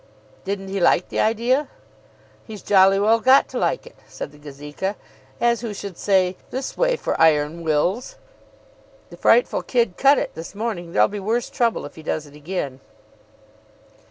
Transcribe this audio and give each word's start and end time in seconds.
"Didn't 0.45 0.69
he 0.69 0.79
like 0.79 1.09
the 1.09 1.19
idea?" 1.19 1.67
"He's 2.43 2.63
jolly 2.63 2.99
well 2.99 3.19
got 3.19 3.47
to 3.49 3.59
like 3.59 3.85
it," 3.85 3.97
said 4.07 4.31
the 4.31 4.39
Gazeka, 4.39 4.95
as 5.39 5.61
who 5.61 5.75
should 5.75 5.95
say, 5.95 6.37
"This 6.49 6.75
way 6.75 6.95
for 6.95 7.15
Iron 7.21 7.61
Wills." 7.63 8.15
"The 9.11 9.17
frightful 9.17 9.61
kid 9.61 9.97
cut 9.97 10.17
it 10.17 10.33
this 10.33 10.55
morning. 10.55 10.91
There'll 10.93 11.07
be 11.07 11.19
worse 11.19 11.51
trouble 11.51 11.85
if 11.85 11.97
he 11.97 12.01
does 12.01 12.25
it 12.25 12.33
again." 12.35 12.79